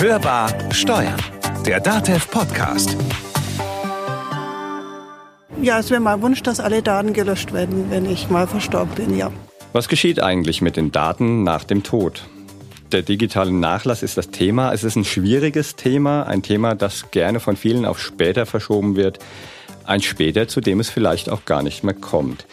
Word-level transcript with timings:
Hörbar 0.00 0.48
Steuern, 0.72 1.20
der 1.66 1.80
DATEV 1.80 2.30
Podcast. 2.30 2.96
Ja, 5.60 5.80
es 5.80 5.90
wäre 5.90 6.00
mein 6.00 6.22
Wunsch, 6.22 6.40
dass 6.44 6.60
alle 6.60 6.84
Daten 6.84 7.14
gelöscht 7.14 7.52
werden, 7.52 7.86
wenn 7.90 8.08
ich 8.08 8.30
mal 8.30 8.46
verstorben 8.46 8.94
bin, 8.94 9.16
ja. 9.16 9.32
Was 9.72 9.88
geschieht 9.88 10.22
eigentlich 10.22 10.62
mit 10.62 10.76
den 10.76 10.92
Daten 10.92 11.42
nach 11.42 11.64
dem 11.64 11.82
Tod? 11.82 12.22
Der 12.92 13.02
digitale 13.02 13.50
Nachlass 13.50 14.04
ist 14.04 14.16
das 14.16 14.30
Thema. 14.30 14.72
Es 14.72 14.84
ist 14.84 14.94
ein 14.94 15.04
schwieriges 15.04 15.74
Thema, 15.74 16.22
ein 16.22 16.44
Thema, 16.44 16.76
das 16.76 17.10
gerne 17.10 17.40
von 17.40 17.56
vielen 17.56 17.84
auf 17.84 17.98
später 17.98 18.46
verschoben 18.46 18.94
wird. 18.94 19.18
Ein 19.84 20.00
später, 20.00 20.46
zu 20.46 20.60
dem 20.60 20.78
es 20.78 20.90
vielleicht 20.90 21.28
auch 21.28 21.44
gar 21.44 21.64
nicht 21.64 21.82
mehr 21.82 21.94
kommt. 21.94 22.46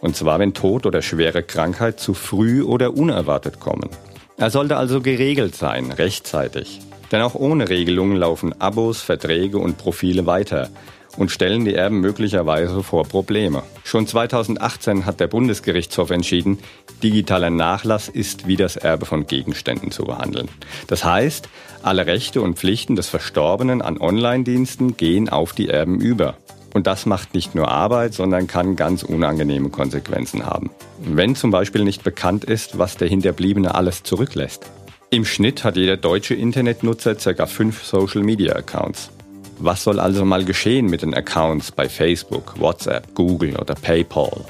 Und 0.00 0.14
zwar, 0.14 0.38
wenn 0.38 0.54
Tod 0.54 0.86
oder 0.86 1.02
schwere 1.02 1.42
Krankheit 1.42 1.98
zu 1.98 2.14
früh 2.14 2.62
oder 2.62 2.94
unerwartet 2.94 3.58
kommen. 3.58 3.90
Er 4.36 4.50
sollte 4.50 4.76
also 4.76 5.00
geregelt 5.00 5.56
sein, 5.56 5.90
rechtzeitig. 5.90 6.80
Denn 7.12 7.20
auch 7.20 7.34
ohne 7.34 7.68
Regelungen 7.68 8.16
laufen 8.16 8.60
Abos, 8.60 9.02
Verträge 9.02 9.58
und 9.58 9.76
Profile 9.78 10.26
weiter 10.26 10.70
und 11.18 11.30
stellen 11.30 11.64
die 11.64 11.74
Erben 11.74 12.00
möglicherweise 12.00 12.82
vor 12.82 13.04
Probleme. 13.04 13.62
Schon 13.84 14.06
2018 14.06 15.04
hat 15.04 15.20
der 15.20 15.26
Bundesgerichtshof 15.26 16.10
entschieden, 16.10 16.58
digitaler 17.02 17.50
Nachlass 17.50 18.08
ist 18.08 18.46
wie 18.46 18.56
das 18.56 18.76
Erbe 18.76 19.04
von 19.04 19.26
Gegenständen 19.26 19.90
zu 19.90 20.04
behandeln. 20.04 20.48
Das 20.86 21.04
heißt, 21.04 21.48
alle 21.82 22.06
Rechte 22.06 22.40
und 22.40 22.58
Pflichten 22.58 22.96
des 22.96 23.08
Verstorbenen 23.08 23.82
an 23.82 23.98
Online-Diensten 23.98 24.96
gehen 24.96 25.28
auf 25.28 25.52
die 25.52 25.68
Erben 25.68 26.00
über. 26.00 26.36
Und 26.72 26.86
das 26.86 27.04
macht 27.04 27.34
nicht 27.34 27.54
nur 27.54 27.68
Arbeit, 27.68 28.14
sondern 28.14 28.46
kann 28.46 28.76
ganz 28.76 29.02
unangenehme 29.02 29.68
Konsequenzen 29.68 30.46
haben. 30.46 30.70
Wenn 30.98 31.34
zum 31.34 31.50
Beispiel 31.50 31.84
nicht 31.84 32.02
bekannt 32.02 32.44
ist, 32.44 32.78
was 32.78 32.96
der 32.96 33.08
Hinterbliebene 33.08 33.74
alles 33.74 34.02
zurücklässt. 34.02 34.70
Im 35.12 35.26
Schnitt 35.26 35.62
hat 35.62 35.76
jeder 35.76 35.98
deutsche 35.98 36.32
Internetnutzer 36.32 37.14
ca. 37.14 37.44
fünf 37.44 37.84
Social-Media-Accounts. 37.84 39.10
Was 39.58 39.84
soll 39.84 40.00
also 40.00 40.24
mal 40.24 40.42
geschehen 40.42 40.86
mit 40.86 41.02
den 41.02 41.12
Accounts 41.12 41.70
bei 41.70 41.86
Facebook, 41.90 42.58
WhatsApp, 42.58 43.14
Google 43.14 43.56
oder 43.56 43.74
PayPal? 43.74 44.46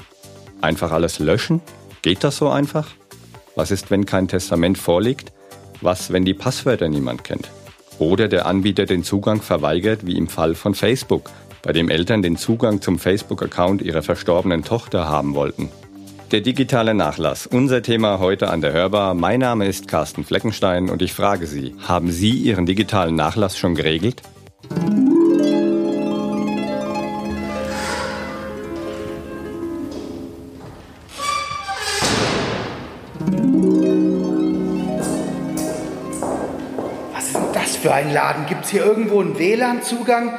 Einfach 0.61 0.93
alles 0.93 1.19
löschen? 1.19 1.59
Geht 2.01 2.23
das 2.23 2.37
so 2.37 2.47
einfach? 2.47 2.87
Was 3.57 3.71
ist, 3.71 3.91
wenn 3.91 4.05
kein 4.05 4.29
Testament 4.29 4.77
vorliegt? 4.77 5.33
Was, 5.81 6.13
wenn 6.13 6.23
die 6.23 6.33
Passwörter 6.33 6.87
niemand 6.87 7.25
kennt? 7.25 7.49
Oder 7.99 8.29
der 8.29 8.45
Anbieter 8.45 8.85
den 8.85 9.03
Zugang 9.03 9.41
verweigert, 9.41 10.07
wie 10.07 10.17
im 10.17 10.29
Fall 10.29 10.55
von 10.55 10.75
Facebook, 10.75 11.29
bei 11.61 11.73
dem 11.73 11.89
Eltern 11.89 12.21
den 12.21 12.37
Zugang 12.37 12.79
zum 12.79 12.99
Facebook-Account 12.99 13.81
ihrer 13.81 14.01
verstorbenen 14.01 14.63
Tochter 14.63 15.09
haben 15.09 15.35
wollten. 15.35 15.69
Der 16.33 16.41
digitale 16.41 16.95
Nachlass, 16.95 17.45
unser 17.45 17.83
Thema 17.83 18.17
heute 18.17 18.49
an 18.49 18.59
der 18.59 18.73
Hörbar. 18.73 19.13
Mein 19.13 19.41
Name 19.41 19.67
ist 19.67 19.87
Carsten 19.87 20.23
Fleckenstein 20.23 20.89
und 20.89 21.03
ich 21.03 21.13
frage 21.13 21.45
Sie, 21.45 21.75
haben 21.87 22.11
Sie 22.11 22.31
Ihren 22.31 22.65
digitalen 22.65 23.13
Nachlass 23.13 23.55
schon 23.55 23.75
geregelt? 23.75 24.23
Was 37.13 37.27
ist 37.27 37.35
denn 37.35 37.43
das 37.53 37.75
für 37.75 37.93
ein 37.93 38.11
Laden? 38.11 38.47
Gibt 38.47 38.65
es 38.65 38.71
hier 38.71 38.83
irgendwo 38.83 39.21
einen 39.21 39.37
WLAN-Zugang? 39.37 40.33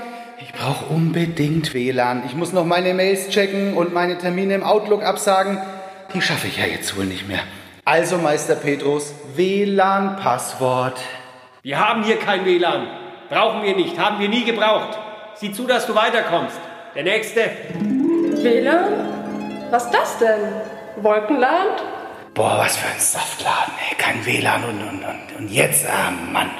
brauche 0.64 0.86
unbedingt 0.86 1.74
WLAN. 1.74 2.22
Ich 2.26 2.34
muss 2.34 2.52
noch 2.52 2.64
meine 2.64 2.94
Mails 2.94 3.28
checken 3.28 3.74
und 3.74 3.92
meine 3.92 4.16
Termine 4.16 4.54
im 4.54 4.62
Outlook 4.62 5.02
absagen. 5.02 5.58
Die 6.14 6.22
schaffe 6.22 6.46
ich 6.46 6.58
ja 6.58 6.66
jetzt 6.66 6.96
wohl 6.96 7.06
nicht 7.06 7.26
mehr. 7.26 7.40
Also, 7.84 8.18
Meister 8.18 8.54
Petrus, 8.54 9.12
WLAN-Passwort. 9.34 11.00
Wir 11.62 11.80
haben 11.80 12.04
hier 12.04 12.18
kein 12.18 12.44
WLAN. 12.44 12.86
Brauchen 13.28 13.64
wir 13.64 13.74
nicht. 13.74 13.98
Haben 13.98 14.20
wir 14.20 14.28
nie 14.28 14.44
gebraucht. 14.44 14.96
Sieh 15.34 15.52
zu, 15.52 15.66
dass 15.66 15.86
du 15.86 15.94
weiterkommst. 15.94 16.56
Der 16.94 17.02
nächste. 17.02 17.50
WLAN? 17.80 19.66
Was 19.70 19.86
ist 19.86 19.94
das 19.94 20.18
denn? 20.18 20.40
Wolkenland? 21.02 21.82
Boah, 22.32 22.58
was 22.58 22.76
für 22.76 22.86
ein 22.86 23.00
Saftladen, 23.00 23.74
ey. 23.90 23.96
Kein 23.96 24.24
WLAN 24.24 24.64
und, 24.64 24.82
und, 24.82 25.04
und, 25.04 25.36
und 25.38 25.48
jetzt, 25.50 25.84
ah, 25.86 26.12
Mann. 26.32 26.50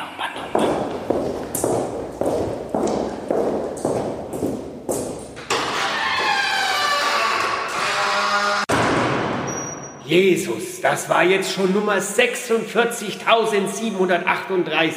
Jesus, 10.14 10.80
das 10.80 11.08
war 11.08 11.24
jetzt 11.24 11.52
schon 11.52 11.72
Nummer 11.72 11.96
46.738. 11.96 14.92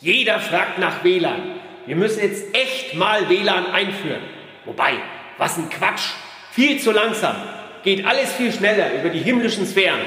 Jeder 0.00 0.38
fragt 0.38 0.78
nach 0.78 1.02
WLAN. 1.02 1.54
Wir 1.86 1.96
müssen 1.96 2.20
jetzt 2.20 2.54
echt 2.54 2.94
mal 2.94 3.30
WLAN 3.30 3.64
einführen. 3.64 4.20
Wobei, 4.66 4.98
was 5.38 5.56
ein 5.56 5.70
Quatsch. 5.70 6.10
Viel 6.52 6.78
zu 6.78 6.92
langsam. 6.92 7.36
Geht 7.84 8.04
alles 8.04 8.30
viel 8.32 8.52
schneller 8.52 9.00
über 9.00 9.08
die 9.08 9.20
himmlischen 9.20 9.64
Sphären. 9.64 10.00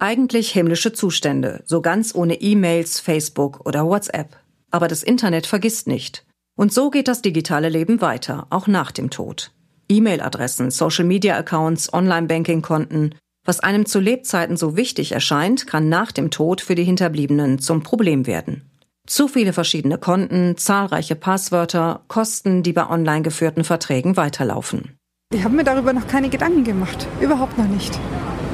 Eigentlich 0.00 0.50
himmlische 0.50 0.92
Zustände, 0.92 1.62
so 1.64 1.80
ganz 1.80 2.12
ohne 2.12 2.40
E-Mails, 2.40 2.98
Facebook 2.98 3.64
oder 3.64 3.86
WhatsApp. 3.86 4.36
Aber 4.72 4.88
das 4.88 5.04
Internet 5.04 5.46
vergisst 5.46 5.86
nicht. 5.86 6.25
Und 6.56 6.72
so 6.72 6.90
geht 6.90 7.06
das 7.06 7.22
digitale 7.22 7.68
Leben 7.68 8.00
weiter, 8.00 8.46
auch 8.50 8.66
nach 8.66 8.90
dem 8.90 9.10
Tod. 9.10 9.52
E-Mail-Adressen, 9.88 10.70
Social-Media-Accounts, 10.70 11.92
Online-Banking-Konten. 11.92 13.14
Was 13.44 13.60
einem 13.60 13.86
zu 13.86 14.00
Lebzeiten 14.00 14.56
so 14.56 14.76
wichtig 14.76 15.12
erscheint, 15.12 15.66
kann 15.66 15.88
nach 15.88 16.10
dem 16.10 16.30
Tod 16.30 16.60
für 16.60 16.74
die 16.74 16.84
Hinterbliebenen 16.84 17.58
zum 17.58 17.82
Problem 17.82 18.26
werden. 18.26 18.62
Zu 19.06 19.28
viele 19.28 19.52
verschiedene 19.52 19.98
Konten, 19.98 20.56
zahlreiche 20.56 21.14
Passwörter, 21.14 22.00
Kosten, 22.08 22.64
die 22.64 22.72
bei 22.72 22.88
online 22.88 23.22
geführten 23.22 23.62
Verträgen 23.62 24.16
weiterlaufen. 24.16 24.96
Ich 25.32 25.44
habe 25.44 25.54
mir 25.54 25.64
darüber 25.64 25.92
noch 25.92 26.08
keine 26.08 26.28
Gedanken 26.28 26.64
gemacht. 26.64 27.06
Überhaupt 27.20 27.56
noch 27.58 27.68
nicht. 27.68 27.96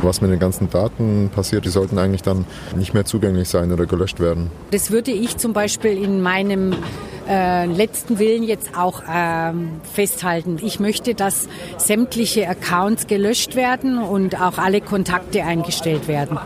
Was 0.02 0.20
mit 0.20 0.30
den 0.30 0.38
ganzen 0.38 0.68
Daten 0.68 1.30
passiert, 1.34 1.64
die 1.64 1.70
sollten 1.70 1.98
eigentlich 1.98 2.22
dann 2.22 2.44
nicht 2.76 2.92
mehr 2.92 3.04
zugänglich 3.04 3.48
sein 3.48 3.72
oder 3.72 3.86
gelöscht 3.86 4.20
werden. 4.20 4.50
Das 4.72 4.90
würde 4.90 5.12
ich 5.12 5.36
zum 5.36 5.52
Beispiel 5.52 6.02
in 6.02 6.20
meinem 6.20 6.74
äh, 7.28 7.66
letzten 7.66 8.18
Willen 8.18 8.42
jetzt 8.42 8.76
auch 8.76 9.02
ähm, 9.08 9.80
festhalten. 9.92 10.58
Ich 10.62 10.80
möchte, 10.80 11.14
dass 11.14 11.48
sämtliche 11.78 12.48
Accounts 12.48 13.06
gelöscht 13.06 13.54
werden 13.54 13.98
und 14.02 14.40
auch 14.40 14.58
alle 14.58 14.80
Kontakte 14.80 15.44
eingestellt 15.44 16.08
werden. 16.08 16.38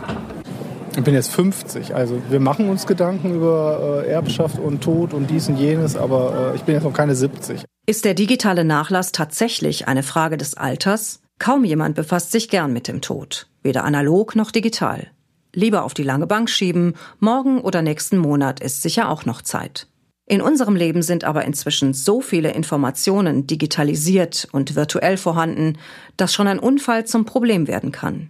Ich 0.95 1.03
bin 1.03 1.13
jetzt 1.13 1.31
50, 1.31 1.93
also 1.93 2.19
wir 2.29 2.39
machen 2.39 2.69
uns 2.69 2.87
Gedanken 2.87 3.35
über 3.35 4.03
äh, 4.03 4.09
Erbschaft 4.09 4.57
und 4.57 4.83
Tod 4.83 5.13
und 5.13 5.29
dies 5.29 5.47
und 5.47 5.57
jenes, 5.57 5.95
aber 5.95 6.53
äh, 6.53 6.55
ich 6.55 6.63
bin 6.63 6.73
jetzt 6.73 6.85
noch 6.85 6.93
keine 6.93 7.15
70. 7.15 7.61
Ist 7.85 8.03
der 8.03 8.15
digitale 8.15 8.65
Nachlass 8.65 9.11
tatsächlich 9.11 9.87
eine 9.87 10.01
Frage 10.01 10.37
des 10.37 10.55
Alters? 10.55 11.21
Kaum 11.39 11.63
jemand 11.63 11.95
befasst 11.95 12.31
sich 12.31 12.49
gern 12.49 12.73
mit 12.73 12.87
dem 12.87 13.01
Tod, 13.01 13.47
weder 13.61 13.83
analog 13.83 14.35
noch 14.35 14.51
digital. 14.51 15.07
Lieber 15.53 15.83
auf 15.83 15.93
die 15.93 16.03
lange 16.03 16.27
Bank 16.27 16.49
schieben, 16.49 16.93
morgen 17.19 17.61
oder 17.61 17.81
nächsten 17.81 18.17
Monat 18.17 18.59
ist 18.59 18.81
sicher 18.81 19.09
auch 19.09 19.25
noch 19.25 19.41
Zeit. 19.41 19.87
In 20.25 20.41
unserem 20.41 20.75
Leben 20.75 21.03
sind 21.03 21.23
aber 21.23 21.45
inzwischen 21.45 21.93
so 21.93 22.19
viele 22.19 22.51
Informationen 22.51 23.47
digitalisiert 23.47 24.47
und 24.51 24.75
virtuell 24.75 25.15
vorhanden, 25.15 25.77
dass 26.17 26.33
schon 26.33 26.47
ein 26.47 26.59
Unfall 26.59 27.05
zum 27.05 27.23
Problem 27.23 27.67
werden 27.67 27.93
kann. 27.93 28.29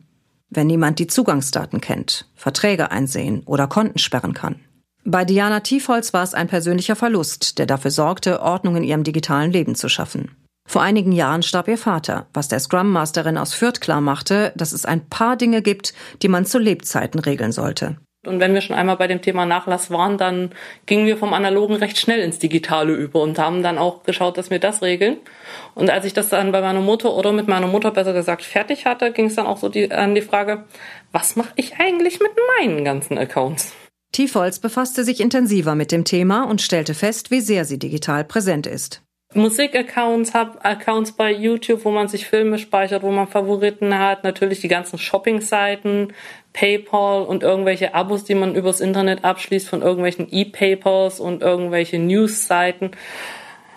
Wenn 0.50 0.68
niemand 0.68 1.00
die 1.00 1.08
Zugangsdaten 1.08 1.82
kennt, 1.82 2.30
Verträge 2.36 2.92
einsehen 2.92 3.42
oder 3.46 3.68
Konten 3.68 3.98
sperren 3.98 4.34
kann. 4.34 4.60
Bei 5.04 5.26
Diana 5.26 5.62
Tiefholz 5.62 6.14
war 6.14 6.24
es 6.24 6.34
ein 6.34 6.48
persönlicher 6.48 6.96
Verlust, 6.96 7.58
der 7.58 7.66
dafür 7.66 7.92
sorgte, 7.92 8.42
Ordnung 8.42 8.76
in 8.76 8.84
ihrem 8.84 9.04
digitalen 9.04 9.52
Leben 9.52 9.74
zu 9.74 9.90
schaffen. 9.90 10.32
Vor 10.70 10.82
einigen 10.82 11.14
Jahren 11.14 11.44
starb 11.44 11.70
ihr 11.70 11.78
Vater, 11.78 12.28
was 12.34 12.50
der 12.50 12.60
Scrum 12.60 12.92
Masterin 12.92 13.38
aus 13.38 13.54
Fürth 13.54 13.80
klar 13.80 14.02
machte, 14.02 14.52
dass 14.56 14.74
es 14.74 14.86
ein 14.86 15.08
paar 15.08 15.38
Dinge 15.38 15.62
gibt, 15.62 15.94
die 16.22 16.28
man 16.28 16.46
zu 16.46 16.60
Lebzeiten 16.60 17.22
regeln 17.22 17.54
sollte. 17.54 17.96
Und 18.26 18.42
wenn 18.42 18.54
wir 18.54 18.60
schon 18.60 18.76
einmal 18.76 18.98
bei 18.98 19.08
dem 19.08 19.22
Thema 19.22 19.46
Nachlass 19.46 19.90
waren, 19.90 20.18
dann 20.18 20.52
gingen 20.86 21.06
wir 21.06 21.16
vom 21.16 21.34
Analogen 21.34 21.78
recht 21.78 21.98
schnell 21.98 22.20
ins 22.20 22.40
Digitale 22.40 22.94
über 22.94 23.22
und 23.22 23.40
haben 23.40 23.64
dann 23.64 23.78
auch 23.78 24.04
geschaut, 24.04 24.38
dass 24.38 24.50
wir 24.50 24.60
das 24.60 24.82
regeln. 24.82 25.18
Und 25.74 25.90
als 25.90 26.04
ich 26.04 26.12
das 26.12 26.28
dann 26.28 26.52
bei 26.52 26.60
meiner 26.60 26.82
Mutter 26.82 27.14
oder 27.16 27.32
mit 27.32 27.48
meiner 27.48 27.68
Mutter 27.68 27.92
besser 27.92 28.12
gesagt 28.12 28.44
fertig 28.44 28.86
hatte, 28.86 29.14
ging 29.14 29.28
es 29.28 29.36
dann 29.36 29.48
auch 29.48 29.58
so 29.58 29.70
die, 29.70 29.90
an 29.90 30.16
die 30.16 30.22
Frage, 30.22 30.66
was 31.14 31.38
mache 31.38 31.54
ich 31.56 31.80
eigentlich 31.80 32.20
mit 32.20 32.32
meinen 32.60 32.84
ganzen 32.84 33.18
Accounts? 33.18 33.72
Tiefholz 34.12 34.60
befasste 34.60 35.06
sich 35.06 35.22
intensiver 35.22 35.76
mit 35.76 35.94
dem 35.94 36.04
Thema 36.04 36.44
und 36.44 36.62
stellte 36.62 36.94
fest, 36.94 37.32
wie 37.32 37.42
sehr 37.42 37.64
sie 37.64 37.80
digital 37.80 38.26
präsent 38.26 38.68
ist. 38.68 39.04
Musikaccounts, 39.38 40.34
habe 40.34 40.64
Accounts 40.66 41.14
bei 41.14 41.32
YouTube, 41.32 41.86
wo 41.86 41.92
man 41.92 42.08
sich 42.08 42.28
Filme 42.28 42.58
speichert, 42.58 43.04
wo 43.04 43.12
man 43.12 43.28
Favoriten 43.28 43.98
hat, 43.98 44.24
natürlich 44.24 44.60
die 44.60 44.68
ganzen 44.68 44.98
Shopping-Seiten, 45.00 46.14
PayPal 46.54 47.24
und 47.24 47.44
irgendwelche 47.44 47.94
Abos, 47.94 48.24
die 48.24 48.36
man 48.36 48.56
übers 48.56 48.82
Internet 48.82 49.24
abschließt 49.24 49.70
von 49.70 49.82
irgendwelchen 49.82 50.28
E-Papers 50.30 51.20
und 51.20 51.42
irgendwelche 51.42 52.00
News-Seiten. 52.00 52.92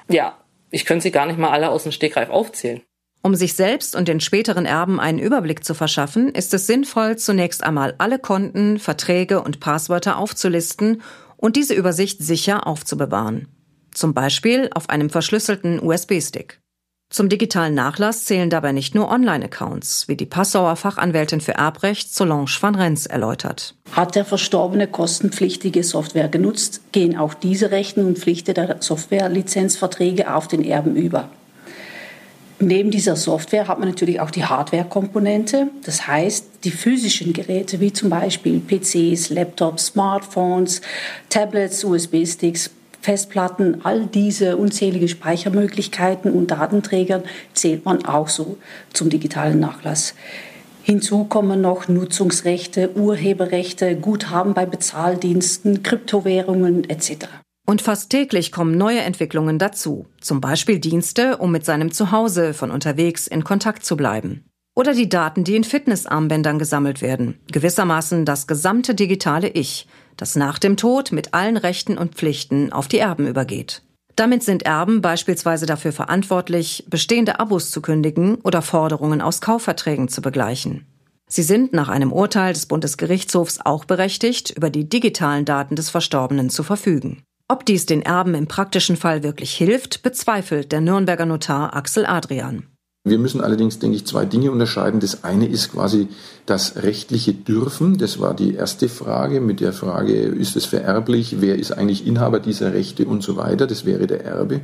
Ja, 0.08 0.38
ich 0.70 0.84
könnte 0.84 1.04
sie 1.04 1.10
gar 1.10 1.26
nicht 1.26 1.38
mal 1.38 1.50
alle 1.50 1.70
aus 1.70 1.84
dem 1.84 1.92
Stegreif 1.92 2.30
aufzählen. 2.30 2.82
Um 3.22 3.34
sich 3.34 3.54
selbst 3.54 3.94
und 3.94 4.08
den 4.08 4.20
späteren 4.20 4.64
Erben 4.64 4.98
einen 4.98 5.18
Überblick 5.18 5.62
zu 5.64 5.74
verschaffen, 5.74 6.30
ist 6.30 6.54
es 6.54 6.66
sinnvoll, 6.66 7.16
zunächst 7.16 7.62
einmal 7.62 7.94
alle 7.98 8.18
Konten, 8.18 8.78
Verträge 8.78 9.42
und 9.42 9.60
Passwörter 9.60 10.16
aufzulisten 10.16 11.02
und 11.36 11.56
diese 11.56 11.74
Übersicht 11.74 12.22
sicher 12.22 12.66
aufzubewahren. 12.66 13.48
Zum 14.00 14.14
Beispiel 14.14 14.70
auf 14.75 14.88
einem 14.88 15.11
verschlüsselten 15.11 15.79
USB-Stick. 15.79 16.58
Zum 17.11 17.29
digitalen 17.29 17.75
Nachlass 17.75 18.25
zählen 18.25 18.49
dabei 18.49 18.73
nicht 18.73 18.94
nur 18.94 19.11
Online-Accounts, 19.11 20.08
wie 20.08 20.17
die 20.17 20.25
Passauer 20.25 20.76
Fachanwältin 20.76 21.43
für 21.43 21.52
Erbrecht 21.52 22.14
Solange 22.14 22.47
van 22.62 22.76
Rens 22.76 23.05
erläutert. 23.05 23.75
Hat 23.93 24.14
der 24.14 24.25
Verstorbene 24.25 24.87
kostenpflichtige 24.87 25.85
Software 25.85 26.29
genutzt, 26.29 26.81
gehen 26.93 27.19
auch 27.19 27.35
diese 27.35 27.73
Rechten 27.73 28.06
und 28.06 28.19
Pflichten 28.19 28.55
der 28.55 28.79
Software-Lizenzverträge 28.81 30.35
auf 30.35 30.49
den 30.49 30.64
Erben 30.64 30.96
über. 30.96 31.29
Neben 32.58 32.91
dieser 32.91 33.17
Software 33.17 33.69
hat 33.69 33.81
man 33.81 33.88
natürlich 33.88 34.20
auch 34.20 34.31
die 34.31 34.46
Hardware-Komponente, 34.46 35.69
das 35.85 36.06
heißt 36.06 36.64
die 36.64 36.70
physischen 36.70 37.35
Geräte 37.35 37.81
wie 37.81 37.93
zum 37.93 38.08
Beispiel 38.08 38.61
PCs, 38.61 39.29
Laptops, 39.29 39.88
Smartphones, 39.88 40.81
Tablets, 41.29 41.85
USB-Sticks, 41.85 42.70
Festplatten, 43.00 43.85
all 43.85 44.06
diese 44.06 44.56
unzählige 44.56 45.08
Speichermöglichkeiten 45.08 46.32
und 46.32 46.50
Datenträgern 46.50 47.23
zählt 47.55 47.85
man 47.85 48.05
auch 48.05 48.29
so 48.29 48.58
zum 48.93 49.11
digitalen 49.11 49.58
Nachlass. 49.58 50.14
Hinzu 50.82 51.25
kommen 51.25 51.61
noch 51.61 51.88
Nutzungsrechte, 51.88 52.97
Urheberrechte, 52.97 53.97
Guthaben 53.97 54.55
bei 54.55 54.67
Bezahldiensten, 54.67 55.82
Kryptowährungen 55.82 56.88
etc. 56.88 57.26
Und 57.67 57.82
fast 57.82 58.11
täglich 58.11 58.50
kommen 58.50 58.76
neue 58.76 59.00
Entwicklungen 59.00 59.58
dazu, 59.58 60.06
zum 60.20 60.41
Beispiel 60.41 60.81
Dienste, 60.81 61.37
um 61.37 61.53
mit 61.53 61.64
seinem 61.64 61.93
Zuhause 61.93 62.55
von 62.55 62.70
unterwegs 62.70 63.26
in 63.26 63.44
Kontakt 63.44 63.85
zu 63.85 63.96
bleiben. 63.96 64.44
Oder 64.75 64.94
die 64.94 65.08
Daten, 65.08 65.44
die 65.44 65.56
in 65.56 65.64
Fitnessarmbändern 65.64 66.58
gesammelt 66.58 67.03
werden, 67.03 67.38
gewissermaßen 67.53 68.25
das 68.25 68.46
gesamte 68.46 68.94
digitale 68.94 69.49
Ich, 69.49 69.87
das 70.20 70.37
nach 70.37 70.58
dem 70.58 70.76
Tod 70.76 71.12
mit 71.12 71.32
allen 71.34 71.56
Rechten 71.56 71.96
und 71.96 72.14
Pflichten 72.14 72.72
auf 72.72 72.88
die 72.88 72.99
Erben 72.99 73.26
übergeht. 73.26 73.82
Damit 74.17 74.43
sind 74.43 74.64
Erben 74.64 75.00
beispielsweise 75.00 75.67
dafür 75.67 75.93
verantwortlich, 75.93 76.84
bestehende 76.88 77.40
Abos 77.40 77.70
zu 77.70 77.81
kündigen 77.81 78.34
oder 78.37 78.61
Forderungen 78.61 79.22
aus 79.22 79.40
Kaufverträgen 79.40 80.08
zu 80.08 80.20
begleichen. 80.20 80.87
Sie 81.26 81.43
sind 81.43 81.72
nach 81.72 81.88
einem 81.88 82.12
Urteil 82.12 82.52
des 82.52 82.67
Bundesgerichtshofs 82.67 83.61
auch 83.64 83.84
berechtigt, 83.84 84.50
über 84.50 84.69
die 84.69 84.88
digitalen 84.88 85.44
Daten 85.44 85.76
des 85.76 85.88
Verstorbenen 85.88 86.50
zu 86.50 86.62
verfügen. 86.64 87.22
Ob 87.49 87.64
dies 87.64 87.87
den 87.87 88.02
Erben 88.02 88.34
im 88.34 88.46
praktischen 88.46 88.96
Fall 88.96 89.22
wirklich 89.22 89.52
hilft, 89.55 90.02
bezweifelt 90.02 90.70
der 90.70 90.81
Nürnberger 90.81 91.26
Notar 91.26 91.75
Axel 91.75 92.05
Adrian. 92.05 92.64
Wir 93.02 93.19
müssen 93.19 93.41
allerdings, 93.41 93.79
denke 93.79 93.97
ich, 93.97 94.06
zwei 94.06 94.26
Dinge 94.26 94.50
unterscheiden. 94.50 95.00
Das 95.00 95.25
eine 95.25 95.47
ist 95.47 95.73
quasi 95.73 96.08
das 96.44 96.76
rechtliche 96.76 97.32
Dürfen. 97.32 97.97
Das 97.97 98.20
war 98.20 98.35
die 98.35 98.55
erste 98.55 98.91
Frage 98.91 99.41
mit 99.41 99.61
der 99.61 99.73
Frage, 99.73 100.12
ist 100.12 100.55
es 100.55 100.67
vererblich? 100.67 101.37
Wer 101.41 101.58
ist 101.58 101.73
eigentlich 101.73 102.06
Inhaber 102.06 102.41
dieser 102.41 102.75
Rechte 102.75 103.06
und 103.06 103.23
so 103.23 103.38
weiter? 103.38 103.67
Das 103.67 103.87
wäre 103.87 104.06
der 104.06 104.26
Erbe. 104.26 104.61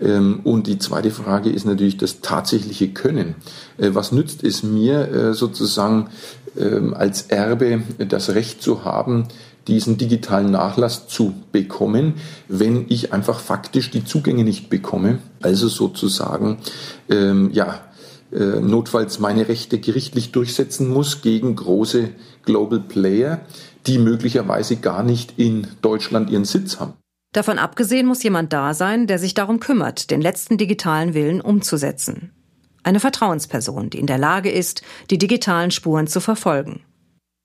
Ähm, 0.00 0.42
und 0.44 0.68
die 0.68 0.78
zweite 0.78 1.10
Frage 1.10 1.50
ist 1.50 1.64
natürlich 1.64 1.96
das 1.96 2.20
tatsächliche 2.20 2.90
Können. 2.90 3.34
Äh, 3.76 3.90
was 3.92 4.12
nützt 4.12 4.44
es 4.44 4.62
mir 4.62 5.08
äh, 5.08 5.34
sozusagen 5.34 6.10
ähm, 6.56 6.94
als 6.94 7.22
Erbe 7.22 7.82
das 7.98 8.36
Recht 8.36 8.62
zu 8.62 8.84
haben, 8.84 9.26
diesen 9.68 9.98
digitalen 9.98 10.50
Nachlass 10.50 11.06
zu 11.06 11.34
bekommen, 11.52 12.14
wenn 12.48 12.86
ich 12.88 13.12
einfach 13.12 13.38
faktisch 13.38 13.90
die 13.90 14.04
Zugänge 14.04 14.44
nicht 14.44 14.70
bekomme. 14.70 15.18
Also 15.40 15.68
sozusagen, 15.68 16.58
ähm, 17.08 17.50
ja, 17.52 17.80
äh, 18.32 18.60
notfalls 18.60 19.20
meine 19.20 19.48
Rechte 19.48 19.78
gerichtlich 19.78 20.32
durchsetzen 20.32 20.88
muss 20.88 21.22
gegen 21.22 21.54
große 21.54 22.10
Global 22.44 22.80
Player, 22.80 23.40
die 23.86 23.98
möglicherweise 23.98 24.76
gar 24.76 25.02
nicht 25.02 25.34
in 25.38 25.66
Deutschland 25.80 26.30
ihren 26.30 26.44
Sitz 26.44 26.80
haben. 26.80 26.94
Davon 27.32 27.58
abgesehen 27.58 28.06
muss 28.06 28.22
jemand 28.22 28.52
da 28.52 28.74
sein, 28.74 29.06
der 29.06 29.18
sich 29.18 29.34
darum 29.34 29.60
kümmert, 29.60 30.10
den 30.10 30.20
letzten 30.20 30.58
digitalen 30.58 31.14
Willen 31.14 31.40
umzusetzen. 31.40 32.32
Eine 32.82 33.00
Vertrauensperson, 33.00 33.90
die 33.90 33.98
in 33.98 34.06
der 34.06 34.18
Lage 34.18 34.50
ist, 34.50 34.82
die 35.10 35.18
digitalen 35.18 35.70
Spuren 35.70 36.06
zu 36.06 36.20
verfolgen. 36.20 36.80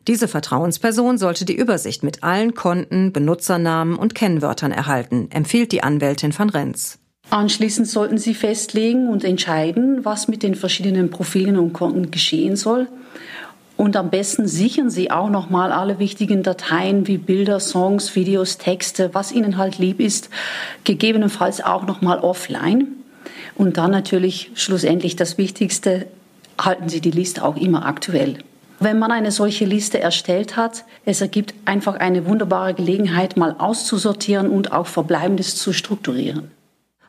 Diese 0.08 0.28
Vertrauensperson 0.28 1.18
sollte 1.18 1.46
die 1.46 1.56
Übersicht 1.56 2.04
mit 2.04 2.24
allen 2.24 2.56
Konten, 2.56 3.14
Benutzernamen 3.14 3.96
und 3.96 4.16
Kennwörtern 4.16 4.72
erhalten, 4.72 5.30
empfiehlt 5.32 5.72
die 5.72 5.84
Anwältin 5.84 6.38
van 6.38 6.50
Renz. 6.50 7.00
Anschließend 7.30 7.88
sollten 7.88 8.18
Sie 8.18 8.34
festlegen 8.34 9.08
und 9.08 9.24
entscheiden, 9.24 10.04
was 10.04 10.28
mit 10.28 10.44
den 10.44 10.56
verschiedenen 10.56 11.10
Profilen 11.10 11.58
und 11.58 11.72
Konten 11.72 12.12
geschehen 12.12 12.58
soll. 12.58 12.88
Und 13.78 13.96
am 13.96 14.10
besten 14.10 14.48
sichern 14.48 14.90
Sie 14.90 15.10
auch 15.10 15.30
nochmal 15.30 15.72
alle 15.72 16.00
wichtigen 16.00 16.44
Dateien 16.44 17.08
wie 17.08 17.18
Bilder, 17.18 17.60
Songs, 17.60 18.16
Videos, 18.16 18.58
Texte, 18.58 19.10
was 19.14 19.32
Ihnen 19.32 19.58
halt 19.58 19.78
lieb 19.78 20.00
ist, 20.00 20.30
gegebenenfalls 20.84 21.64
auch 21.64 21.88
nochmal 21.88 22.20
offline. 22.20 22.90
Und 23.56 23.78
dann 23.78 23.92
natürlich 23.92 24.52
schlussendlich 24.56 25.16
das 25.16 25.38
Wichtigste, 25.38 26.08
halten 26.60 26.90
Sie 26.90 27.02
die 27.02 27.12
Liste 27.12 27.44
auch 27.44 27.56
immer 27.56 27.86
aktuell. 27.86 28.38
Wenn 28.84 29.00
man 29.00 29.14
eine 29.14 29.32
solche 29.32 29.64
Liste 29.64 30.02
erstellt 30.02 30.58
hat, 30.58 30.84
es 31.06 31.22
ergibt 31.22 31.54
einfach 31.64 31.96
eine 31.96 32.26
wunderbare 32.26 32.74
Gelegenheit, 32.74 33.38
mal 33.38 33.56
auszusortieren 33.58 34.50
und 34.50 34.74
auch 34.74 34.88
Verbleibendes 34.88 35.56
zu 35.56 35.72
strukturieren. 35.72 36.52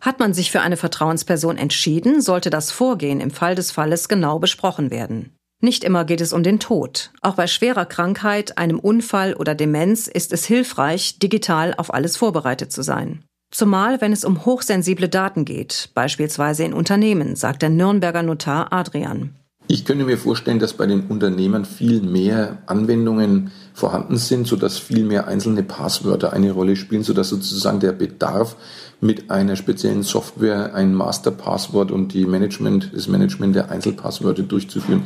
Hat 0.00 0.21
man 0.21 0.35
sich 0.35 0.53
für 0.53 0.61
eine 0.61 0.76
Vertrauensperson 0.76 1.59
entschieden, 1.59 2.21
sollte 2.21 2.49
das 2.49 2.71
Vorgehen 2.71 3.21
im 3.21 3.32
Fall 3.32 3.56
des 3.56 3.73
Falles 3.73 4.09
genau 4.09 4.38
besprochen 4.38 4.93
werden. 4.93 5.35
Nicht 5.61 5.82
immer 5.82 6.05
geht 6.05 6.21
es 6.21 6.32
um 6.32 6.44
den 6.44 6.61
Tod. 6.61 7.11
Auch 7.23 7.35
bei 7.35 7.49
schwerer 7.49 7.87
Krankheit, 7.87 8.56
einem 8.56 8.79
Unfall 8.79 9.35
oder 9.35 9.56
Demenz 9.56 10.06
ist 10.06 10.32
es 10.32 10.44
hilfreich, 10.44 11.19
digital 11.19 11.75
auf 11.76 11.93
alles 11.93 12.17
vorbereitet 12.17 12.71
zu 12.71 12.82
sein. 12.82 13.25
Zumal, 13.50 14.00
wenn 14.00 14.12
es 14.12 14.25
um 14.25 14.44
hochsensible 14.44 15.09
Daten 15.09 15.44
geht, 15.44 15.91
beispielsweise 15.94 16.62
in 16.62 16.73
Unternehmen, 16.73 17.35
sagt 17.35 17.62
der 17.62 17.71
Nürnberger 17.71 18.23
Notar 18.23 18.73
Adrian. 18.73 19.35
Ich 19.66 19.87
könnte 19.87 20.05
mir 20.05 20.19
vorstellen, 20.19 20.58
dass 20.58 20.75
bei 20.75 20.87
den 20.87 21.06
Unternehmern 21.06 21.64
viel 21.64 22.02
mehr 22.02 22.58
Anwendungen 22.66 23.50
vorhanden 23.72 24.19
sind, 24.19 24.46
sodass 24.46 24.78
viel 24.78 25.05
mehr 25.05 25.26
einzelne 25.26 25.62
Passwörter 25.62 26.34
eine 26.34 26.52
Rolle 26.52 26.76
spielen, 26.76 27.02
sodass 27.02 27.31
sozusagen 27.31 27.81
der 27.81 27.93
Bedarf 27.93 28.56
mit 29.00 29.31
einer 29.31 29.56
speziellen 29.56 30.02
Software 30.02 30.75
ein 30.75 30.94
Masterpasswort 30.94 31.90
und 31.90 32.12
die 32.12 32.26
Management, 32.26 32.90
das 32.94 33.08
Management 33.08 33.56
der 33.56 33.70
Einzelpasswörter 33.70 34.43
durchzuführen, 34.43 35.05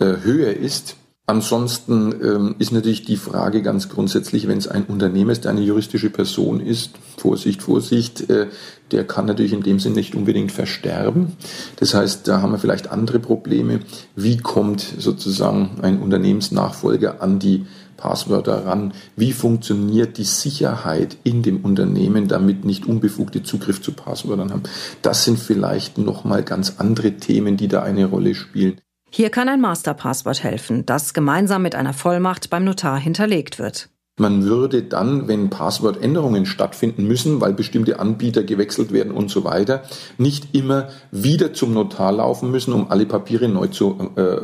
äh, 0.00 0.16
höher 0.22 0.52
ist. 0.52 0.96
Ansonsten 1.26 2.12
ähm, 2.22 2.54
ist 2.58 2.70
natürlich 2.70 3.02
die 3.02 3.16
Frage 3.16 3.62
ganz 3.62 3.88
grundsätzlich, 3.88 4.46
wenn 4.46 4.58
es 4.58 4.68
ein 4.68 4.84
Unternehmen 4.84 5.30
ist, 5.30 5.44
der 5.44 5.52
eine 5.52 5.62
juristische 5.62 6.10
Person 6.10 6.60
ist, 6.60 6.90
Vorsicht, 7.16 7.62
Vorsicht, 7.62 8.28
äh, 8.28 8.48
der 8.90 9.06
kann 9.06 9.24
natürlich 9.24 9.54
in 9.54 9.62
dem 9.62 9.80
Sinn 9.80 9.94
nicht 9.94 10.14
unbedingt 10.14 10.52
versterben. 10.52 11.32
Das 11.76 11.94
heißt, 11.94 12.28
da 12.28 12.42
haben 12.42 12.52
wir 12.52 12.58
vielleicht 12.58 12.90
andere 12.90 13.20
Probleme. 13.20 13.80
Wie 14.14 14.36
kommt 14.36 14.82
sozusagen 14.98 15.78
ein 15.80 16.02
Unternehmensnachfolger 16.02 17.22
an 17.22 17.38
die 17.38 17.64
Passwörter 17.96 18.66
ran? 18.66 18.92
Wie 19.16 19.32
funktioniert 19.32 20.18
die 20.18 20.24
Sicherheit 20.24 21.16
in 21.24 21.42
dem 21.42 21.64
Unternehmen, 21.64 22.28
damit 22.28 22.66
nicht 22.66 22.84
unbefugte 22.84 23.42
Zugriff 23.42 23.80
zu 23.80 23.92
Passwörtern 23.92 24.50
haben? 24.50 24.64
Das 25.00 25.24
sind 25.24 25.38
vielleicht 25.38 25.96
nochmal 25.96 26.42
ganz 26.42 26.74
andere 26.76 27.12
Themen, 27.12 27.56
die 27.56 27.68
da 27.68 27.82
eine 27.82 28.04
Rolle 28.04 28.34
spielen. 28.34 28.78
Hier 29.16 29.30
kann 29.30 29.48
ein 29.48 29.60
Masterpasswort 29.60 30.42
helfen, 30.42 30.86
das 30.86 31.14
gemeinsam 31.14 31.62
mit 31.62 31.76
einer 31.76 31.92
Vollmacht 31.92 32.50
beim 32.50 32.64
Notar 32.64 32.98
hinterlegt 32.98 33.60
wird. 33.60 33.88
Man 34.16 34.42
würde 34.42 34.82
dann, 34.82 35.28
wenn 35.28 35.50
Passwortänderungen 35.50 36.46
stattfinden 36.46 37.06
müssen, 37.06 37.40
weil 37.40 37.52
bestimmte 37.52 38.00
Anbieter 38.00 38.42
gewechselt 38.42 38.90
werden 38.92 39.12
und 39.12 39.30
so 39.30 39.44
weiter, 39.44 39.84
nicht 40.18 40.52
immer 40.52 40.88
wieder 41.12 41.52
zum 41.52 41.74
Notar 41.74 42.10
laufen 42.10 42.50
müssen, 42.50 42.72
um 42.72 42.90
alle 42.90 43.06
Papiere 43.06 43.48
neu 43.48 43.68
zu 43.68 44.10
äh, 44.16 44.36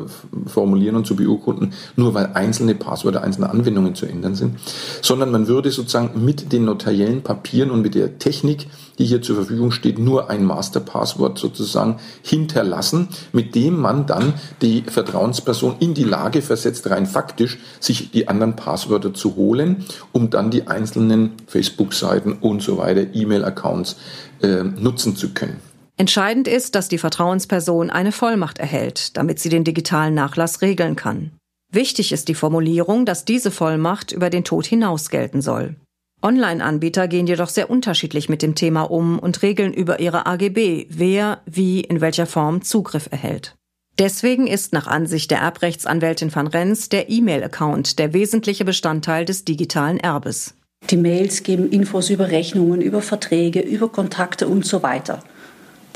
formulieren 0.49 0.95
und 0.95 1.07
zu 1.07 1.17
beurkunden, 1.17 1.73
nur 1.97 2.15
weil 2.15 2.27
einzelne 2.35 2.77
Passwörter, 2.77 3.25
einzelne 3.25 3.51
Anwendungen 3.51 3.97
zu 3.97 4.07
ändern 4.07 4.37
sind, 4.37 4.61
sondern 5.03 5.33
man 5.33 5.49
würde 5.49 5.73
sozusagen 5.73 6.25
mit 6.25 6.53
den 6.53 6.65
notariellen 6.65 7.23
Papieren 7.23 7.73
und 7.73 7.83
mit 7.83 7.97
der 7.97 8.19
Technik, 8.19 8.69
die 9.01 9.07
hier 9.07 9.21
zur 9.21 9.35
Verfügung 9.35 9.73
steht, 9.73 9.99
nur 9.99 10.31
ein 10.31 10.45
Masterpasswort 10.45 11.39
sozusagen 11.39 11.99
hinterlassen, 12.23 13.09
mit 13.33 13.57
dem 13.57 13.77
man 13.77 14.07
dann 14.07 14.35
die 14.63 14.83
Vertrauensperson 14.83 15.77
in 15.81 15.95
die 15.95 16.05
Lage 16.05 16.41
versetzt, 16.41 16.89
rein 16.89 17.07
faktisch, 17.07 17.59
sich 17.81 18.13
die 18.13 18.29
anderen 18.29 18.55
Passwörter 18.55 19.13
zu 19.13 19.35
holen 19.35 19.85
um 20.13 20.31
dann 20.31 20.51
die 20.51 20.67
einzelnen 20.67 21.33
Facebook-Seiten 21.47 22.35
und 22.35 22.63
so 22.63 22.79
weiter, 22.79 23.15
E-Mail-Accounts 23.15 23.97
äh, 24.43 24.63
nutzen 24.63 25.17
zu 25.17 25.33
können. 25.33 25.61
Entscheidend 25.97 26.49
ist, 26.49 26.75
dass 26.75 26.89
die 26.89 26.99
Vertrauensperson 26.99 27.91
eine 27.91 28.13
Vollmacht 28.13 28.59
erhält, 28.59 29.17
damit 29.17 29.39
sie 29.39 29.51
den 29.51 29.65
digitalen 29.65 30.15
Nachlass 30.15 30.63
regeln 30.63 30.97
kann. 30.97 31.33
Wichtig 31.73 32.13
ist 32.13 32.29
die 32.29 32.35
Formulierung, 32.35 33.05
dass 33.05 33.25
diese 33.25 33.51
Vollmacht 33.51 34.13
über 34.13 34.31
den 34.31 34.45
Tod 34.45 34.67
hinaus 34.67 35.11
gelten 35.11 35.41
soll. 35.41 35.77
Online-Anbieter 36.23 37.09
gehen 37.09 37.27
jedoch 37.27 37.49
sehr 37.49 37.71
unterschiedlich 37.71 38.29
mit 38.29 38.43
dem 38.43 38.55
Thema 38.55 38.83
um 38.83 39.19
und 39.19 39.43
regeln 39.43 39.73
über 39.73 40.01
ihre 40.01 40.27
AGB, 40.27 40.87
wer, 40.91 41.41
wie, 41.47 41.81
in 41.81 42.01
welcher 42.01 42.27
Form 42.27 42.63
Zugriff 42.63 43.09
erhält. 43.11 43.55
Deswegen 43.99 44.47
ist 44.47 44.73
nach 44.73 44.87
Ansicht 44.87 45.31
der 45.31 45.41
Erbrechtsanwältin 45.41 46.35
van 46.35 46.47
Rens 46.47 46.89
der 46.89 47.11
E-Mail-Account 47.11 47.99
der 47.99 48.13
wesentliche 48.13 48.65
Bestandteil 48.65 49.25
des 49.25 49.45
digitalen 49.45 49.99
Erbes. 49.99 50.55
Die 50.89 50.97
Mails 50.97 51.43
geben 51.43 51.71
Infos 51.71 52.09
über 52.09 52.31
Rechnungen, 52.31 52.81
über 52.81 53.03
Verträge, 53.03 53.61
über 53.61 53.89
Kontakte 53.91 54.49
und 54.49 54.65
so 54.65 54.83
weiter. 54.83 55.23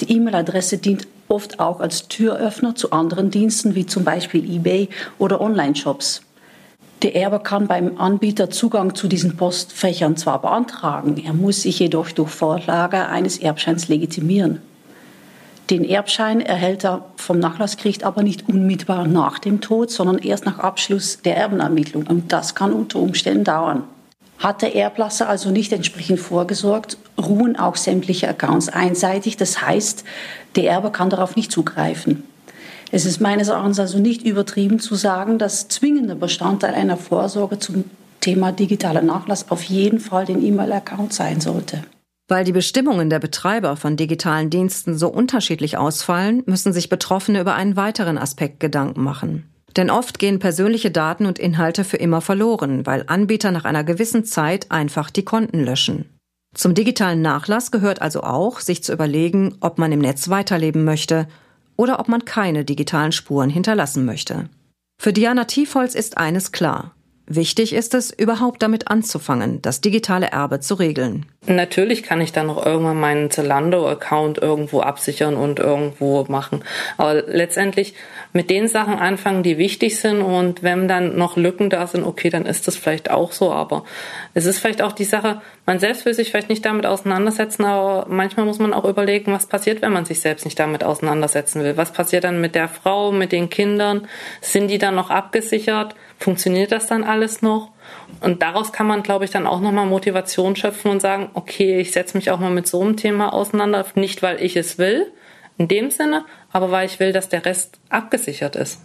Die 0.01 0.13
E-Mail-Adresse 0.13 0.79
dient 0.79 1.07
oft 1.29 1.61
auch 1.61 1.81
als 1.81 2.09
Türöffner 2.09 2.75
zu 2.75 2.91
anderen 2.91 3.31
Diensten 3.31 3.75
wie 3.75 3.87
zum 3.87 4.05
Beispiel 4.05 4.45
eBay 4.45 4.89
oder 5.19 5.41
Online-Shops. 5.41 6.23
Der 7.05 7.15
Erbe 7.15 7.39
kann 7.39 7.67
beim 7.67 8.01
Anbieter 8.01 8.49
Zugang 8.49 8.95
zu 8.95 9.09
diesen 9.09 9.37
Postfächern 9.37 10.17
zwar 10.17 10.41
beantragen, 10.41 11.23
er 11.23 11.35
muss 11.35 11.61
sich 11.61 11.79
jedoch 11.79 12.11
durch 12.11 12.31
Vorlage 12.31 13.09
eines 13.09 13.37
Erbscheins 13.37 13.89
legitimieren. 13.89 14.63
Den 15.69 15.85
Erbschein 15.85 16.41
erhält 16.41 16.83
er 16.83 17.05
vom 17.17 17.39
Nachlassgericht 17.39 18.05
aber 18.05 18.23
nicht 18.23 18.49
unmittelbar 18.49 19.07
nach 19.07 19.39
dem 19.39 19.61
Tod, 19.61 19.91
sondern 19.91 20.17
erst 20.17 20.47
nach 20.47 20.61
Abschluss 20.61 21.21
der 21.21 21.37
Erbenermittlung. 21.37 22.07
Und 22.07 22.33
das 22.33 22.55
kann 22.55 22.73
unter 22.73 23.01
Umständen 23.01 23.45
dauern. 23.45 23.83
Hat 24.39 24.63
der 24.63 24.75
Erblasser 24.75 25.29
also 25.29 25.51
nicht 25.51 25.75
entsprechend 25.75 26.21
vorgesorgt, 26.21 26.97
ruhen 27.21 27.59
auch 27.59 27.77
sämtliche 27.77 28.29
Accounts 28.31 28.71
einseitig. 28.71 29.37
Das 29.37 29.61
heißt, 29.61 30.05
der 30.57 30.71
Erbe 30.71 30.91
kann 30.91 31.11
darauf 31.11 31.37
nicht 31.37 31.53
zugreifen. 31.53 32.23
Es 32.91 33.07
ist 33.07 33.21
meines 33.21 33.49
Erachtens 33.49 33.81
also 33.81 33.99
nicht 33.99 34.23
übertrieben 34.23 34.79
zu 34.79 34.95
sagen, 34.95 35.39
dass 35.39 35.69
zwingender 35.69 36.15
Bestandteil 36.15 36.75
einer 36.75 36.97
Vorsorge 36.97 37.59
zum 37.59 37.85
Thema 38.21 38.53
digitaler 38.53 39.03
Nachlass 39.03 39.51
auf 39.51 39.63
jeden 39.65 40.01
Fall 40.01 40.25
den 40.25 40.45
E-Mail-Account 40.45 41.13
sein 41.13 41.41
sollte. 41.41 41.83
Weil 42.27 42.45
die 42.45 42.53
Bestimmungen 42.53 43.11
der 43.11 43.19
Betreiber 43.19 43.77
von 43.77 43.97
digitalen 43.97 44.49
Diensten 44.49 44.97
so 44.97 45.09
unterschiedlich 45.09 45.77
ausfallen, 45.77 46.43
müssen 46.47 46.73
sich 46.73 46.89
Betroffene 46.89 47.41
über 47.41 47.55
einen 47.55 47.77
weiteren 47.77 48.17
Aspekt 48.17 48.61
Gedanken 48.61 49.03
machen. 49.03 49.51
Denn 49.77 49.91
oft 49.91 50.19
gehen 50.19 50.39
persönliche 50.39 50.91
Daten 50.91 51.27
und 51.27 51.39
Inhalte 51.39 51.85
für 51.85 51.97
immer 51.97 52.21
verloren, 52.21 52.87
weil 52.87 53.05
Anbieter 53.09 53.51
nach 53.51 53.65
einer 53.65 53.85
gewissen 53.85 54.25
Zeit 54.25 54.71
einfach 54.71 55.11
die 55.11 55.25
Konten 55.25 55.63
löschen. 55.63 56.09
Zum 56.55 56.75
digitalen 56.75 57.21
Nachlass 57.21 57.73
gehört 57.73 58.01
also 58.01 58.23
auch, 58.23 58.61
sich 58.61 58.85
zu 58.85 58.93
überlegen, 58.93 59.57
ob 59.61 59.79
man 59.79 59.91
im 59.93 59.99
Netz 59.99 60.29
weiterleben 60.29 60.85
möchte 60.85 61.27
oder 61.77 62.01
ob 62.01 62.09
man 62.09 62.25
keine 62.25 62.65
digitalen 62.65 63.13
Spuren 63.13 63.51
hinterlassen 63.51 64.05
möchte. 64.05 64.49
Für 65.01 65.13
Diana 65.13 65.45
Tiefholz 65.45 65.95
ist 65.95 66.19
eines 66.19 66.53
klar. 66.53 66.95
Wichtig 67.27 67.73
ist 67.73 67.95
es, 67.95 68.11
überhaupt 68.11 68.63
damit 68.63 68.89
anzufangen, 68.89 69.63
das 69.63 69.81
digitale 69.81 70.27
Erbe 70.27 70.61
zu 70.61 70.75
regeln. 70.75 71.27
Natürlich 71.47 72.03
kann 72.03 72.23
ich 72.23 72.33
dann 72.33 72.47
noch 72.47 72.65
irgendwann 72.65 72.99
meinen 72.99 73.31
Zalando-Account 73.31 74.39
irgendwo 74.39 74.81
absichern 74.81 75.37
und 75.37 75.59
irgendwo 75.59 76.25
machen. 76.25 76.65
Aber 76.97 77.15
letztendlich 77.15 77.95
mit 78.33 78.49
den 78.49 78.67
Sachen 78.67 78.95
anfangen, 78.95 79.43
die 79.43 79.59
wichtig 79.59 80.01
sind 80.01 80.23
und 80.23 80.63
wenn 80.63 80.89
dann 80.89 81.19
noch 81.19 81.37
Lücken 81.37 81.69
da 81.69 81.87
sind, 81.87 82.03
okay, 82.05 82.31
dann 82.31 82.47
ist 82.47 82.67
das 82.67 82.77
vielleicht 82.77 83.11
auch 83.11 83.33
so. 83.33 83.53
Aber 83.53 83.85
es 84.33 84.47
ist 84.47 84.59
vielleicht 84.59 84.81
auch 84.81 84.93
die 84.93 85.05
Sache, 85.05 85.43
man 85.67 85.79
selbst 85.79 86.07
will 86.07 86.15
sich 86.15 86.31
vielleicht 86.31 86.49
nicht 86.49 86.65
damit 86.65 86.87
auseinandersetzen, 86.87 87.65
aber 87.65 88.07
manchmal 88.09 88.47
muss 88.47 88.59
man 88.59 88.73
auch 88.73 88.85
überlegen, 88.87 89.33
was 89.33 89.47
passiert, 89.47 89.83
wenn 89.83 89.93
man 89.93 90.07
sich 90.07 90.21
selbst 90.21 90.47
nicht 90.47 90.59
damit 90.59 90.83
auseinandersetzen 90.83 91.63
will. 91.63 91.77
Was 91.77 91.93
passiert 91.93 92.25
dann 92.25 92.41
mit 92.41 92.55
der 92.55 92.69
Frau, 92.69 93.13
mit 93.13 93.33
den 93.33 93.51
Kindern? 93.51 94.09
Sind 94.41 94.69
die 94.69 94.79
dann 94.79 94.95
noch 94.95 95.11
abgesichert? 95.11 95.95
Funktioniert 96.19 96.73
das 96.73 96.87
dann 96.87 97.05
alles 97.05 97.43
noch? 97.43 97.74
Und 98.21 98.43
daraus 98.43 98.73
kann 98.73 98.87
man, 98.87 99.03
glaube 99.03 99.25
ich, 99.25 99.31
dann 99.31 99.47
auch 99.47 99.61
nochmal 99.61 99.87
Motivation 99.87 100.57
schöpfen 100.57 100.91
und 100.91 101.01
sagen, 101.01 101.31
okay, 101.35 101.81
ich 101.81 101.93
setze 101.93 102.17
mich 102.17 102.31
auch 102.31 102.41
mal 102.41 102.51
mit 102.51 102.67
so 102.67 102.81
einem 102.81 102.97
Thema 102.97 103.33
auseinander, 103.33 103.85
nicht 103.95 104.23
weil 104.23 104.43
ich 104.43 104.57
es 104.57 104.79
will, 104.79 105.13
in 105.59 105.69
dem 105.69 105.91
Sinne, 105.91 106.25
aber 106.51 106.71
weil 106.71 106.87
ich 106.87 107.01
will, 107.01 107.13
dass 107.13 107.29
der 107.29 107.45
Rest 107.45 107.79
abgesichert 107.89 108.57
ist. 108.57 108.81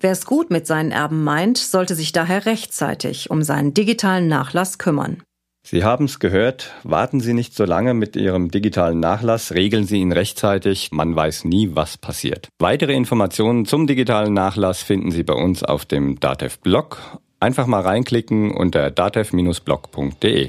Wer 0.00 0.12
es 0.12 0.26
gut 0.26 0.50
mit 0.50 0.66
seinen 0.66 0.90
Erben 0.90 1.22
meint, 1.24 1.58
sollte 1.58 1.94
sich 1.94 2.12
daher 2.12 2.46
rechtzeitig 2.46 3.30
um 3.30 3.42
seinen 3.42 3.74
digitalen 3.74 4.28
Nachlass 4.28 4.78
kümmern. 4.78 5.22
Sie 5.66 5.82
haben 5.82 6.04
es 6.04 6.18
gehört, 6.18 6.74
warten 6.82 7.20
Sie 7.20 7.32
nicht 7.32 7.54
so 7.54 7.64
lange 7.64 7.94
mit 7.94 8.16
Ihrem 8.16 8.50
digitalen 8.50 9.00
Nachlass, 9.00 9.52
regeln 9.52 9.86
Sie 9.86 9.96
ihn 9.96 10.12
rechtzeitig, 10.12 10.90
man 10.92 11.16
weiß 11.16 11.46
nie, 11.46 11.70
was 11.72 11.96
passiert. 11.96 12.48
Weitere 12.58 12.92
Informationen 12.92 13.64
zum 13.64 13.86
digitalen 13.86 14.34
Nachlass 14.34 14.82
finden 14.82 15.10
Sie 15.10 15.22
bei 15.22 15.32
uns 15.32 15.62
auf 15.62 15.86
dem 15.86 16.20
DATEV-Blog. 16.20 17.18
Einfach 17.44 17.66
mal 17.66 17.82
reinklicken 17.82 18.52
unter 18.52 18.90
datev-blog.de. 18.90 20.48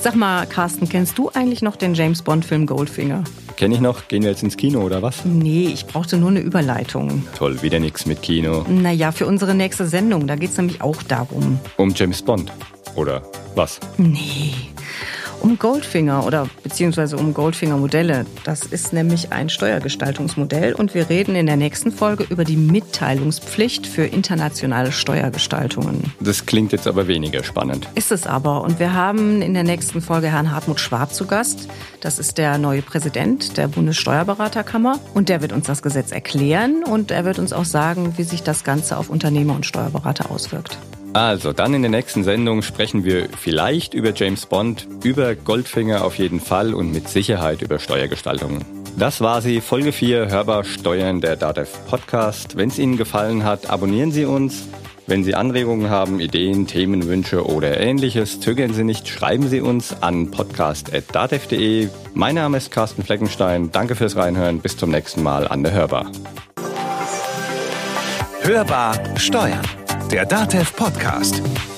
Sag 0.00 0.16
mal, 0.16 0.46
Carsten, 0.46 0.88
kennst 0.88 1.16
du 1.18 1.30
eigentlich 1.32 1.62
noch 1.62 1.76
den 1.76 1.94
James 1.94 2.22
Bond-Film 2.22 2.66
Goldfinger? 2.66 3.22
Kenne 3.54 3.76
ich 3.76 3.80
noch. 3.80 4.08
Gehen 4.08 4.24
wir 4.24 4.30
jetzt 4.30 4.42
ins 4.42 4.56
Kino 4.56 4.80
oder 4.80 5.02
was? 5.02 5.24
Nee, 5.24 5.68
ich 5.72 5.86
brauchte 5.86 6.16
nur 6.16 6.30
eine 6.30 6.40
Überleitung. 6.40 7.24
Toll, 7.38 7.62
wieder 7.62 7.78
nichts 7.78 8.06
mit 8.06 8.22
Kino. 8.22 8.66
Naja, 8.68 9.12
für 9.12 9.26
unsere 9.26 9.54
nächste 9.54 9.86
Sendung, 9.86 10.26
da 10.26 10.34
geht 10.34 10.50
es 10.50 10.56
nämlich 10.56 10.82
auch 10.82 11.00
darum. 11.04 11.60
Um 11.76 11.94
James 11.94 12.22
Bond. 12.22 12.50
Oder 12.96 13.22
was? 13.54 13.78
Nee 13.98 14.71
um 15.42 15.58
Goldfinger 15.58 16.24
oder 16.26 16.48
beziehungsweise 16.62 17.16
um 17.16 17.34
Goldfinger-Modelle. 17.34 18.26
Das 18.44 18.64
ist 18.64 18.92
nämlich 18.92 19.32
ein 19.32 19.48
Steuergestaltungsmodell 19.48 20.74
und 20.74 20.94
wir 20.94 21.08
reden 21.10 21.34
in 21.34 21.46
der 21.46 21.56
nächsten 21.56 21.90
Folge 21.92 22.24
über 22.28 22.44
die 22.44 22.56
Mitteilungspflicht 22.56 23.86
für 23.86 24.04
internationale 24.04 24.92
Steuergestaltungen. 24.92 26.12
Das 26.20 26.46
klingt 26.46 26.72
jetzt 26.72 26.86
aber 26.86 27.08
weniger 27.08 27.42
spannend. 27.44 27.88
Ist 27.94 28.12
es 28.12 28.26
aber. 28.26 28.62
Und 28.62 28.78
wir 28.78 28.94
haben 28.94 29.42
in 29.42 29.54
der 29.54 29.64
nächsten 29.64 30.00
Folge 30.00 30.28
Herrn 30.28 30.52
Hartmut 30.52 30.80
Schwarz 30.80 31.14
zu 31.14 31.26
Gast. 31.26 31.68
Das 32.00 32.18
ist 32.18 32.38
der 32.38 32.58
neue 32.58 32.82
Präsident 32.82 33.56
der 33.56 33.68
Bundessteuerberaterkammer 33.68 35.00
und 35.14 35.28
der 35.28 35.42
wird 35.42 35.52
uns 35.52 35.66
das 35.66 35.82
Gesetz 35.82 36.12
erklären 36.12 36.84
und 36.84 37.10
er 37.10 37.24
wird 37.24 37.38
uns 37.38 37.52
auch 37.52 37.64
sagen, 37.64 38.14
wie 38.16 38.24
sich 38.24 38.42
das 38.42 38.64
Ganze 38.64 38.96
auf 38.96 39.10
Unternehmer 39.10 39.54
und 39.54 39.66
Steuerberater 39.66 40.30
auswirkt. 40.30 40.78
Also, 41.14 41.52
dann 41.52 41.74
in 41.74 41.82
der 41.82 41.90
nächsten 41.90 42.24
Sendung 42.24 42.62
sprechen 42.62 43.04
wir 43.04 43.28
vielleicht 43.38 43.92
über 43.92 44.14
James 44.14 44.46
Bond, 44.46 44.88
über 45.04 45.34
Goldfinger 45.34 46.04
auf 46.04 46.16
jeden 46.16 46.40
Fall 46.40 46.72
und 46.72 46.90
mit 46.90 47.08
Sicherheit 47.08 47.60
über 47.60 47.78
Steuergestaltungen. 47.78 48.64
Das 48.96 49.20
war 49.20 49.42
sie, 49.42 49.60
Folge 49.60 49.92
4, 49.92 50.28
Hörbar 50.28 50.64
Steuern, 50.64 51.20
der 51.20 51.36
DATEV 51.36 51.86
Podcast. 51.86 52.56
Wenn 52.56 52.68
es 52.68 52.78
Ihnen 52.78 52.96
gefallen 52.96 53.44
hat, 53.44 53.68
abonnieren 53.68 54.10
Sie 54.10 54.24
uns. 54.24 54.68
Wenn 55.06 55.24
Sie 55.24 55.34
Anregungen 55.34 55.90
haben, 55.90 56.20
Ideen, 56.20 56.66
Themenwünsche 56.66 57.44
oder 57.44 57.78
ähnliches, 57.78 58.40
zögern 58.40 58.72
Sie 58.72 58.84
nicht, 58.84 59.08
schreiben 59.08 59.48
Sie 59.48 59.60
uns 59.60 59.96
an 60.00 60.30
podcast.datev.de. 60.30 61.88
Mein 62.14 62.36
Name 62.36 62.56
ist 62.56 62.70
Carsten 62.70 63.02
Fleckenstein. 63.02 63.70
Danke 63.70 63.96
fürs 63.96 64.16
Reinhören. 64.16 64.60
Bis 64.60 64.78
zum 64.78 64.90
nächsten 64.90 65.22
Mal 65.22 65.48
an 65.48 65.62
der 65.62 65.72
Hörbar. 65.72 66.10
Hörbar 68.42 68.94
Steuern 69.18 69.60
der 70.12 70.26
DATEV 70.26 70.72
Podcast. 70.76 71.71